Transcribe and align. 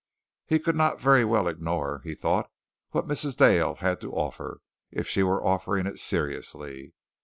He 0.47 0.57
could 0.57 0.75
not 0.75 0.99
very 0.99 1.23
well 1.23 1.47
ignore, 1.47 2.01
he 2.03 2.15
thought, 2.15 2.49
what 2.89 3.07
Mrs. 3.07 3.37
Dale 3.37 3.75
had 3.75 4.01
to 4.01 4.15
offer, 4.15 4.61
if 4.89 5.07
she 5.07 5.21
was 5.21 5.41
offering 5.43 5.85
it 5.85 5.99
seriously. 5.99 6.95